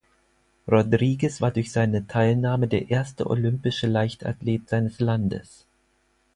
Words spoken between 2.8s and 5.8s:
erste olympische Leichtathlet seines Landes.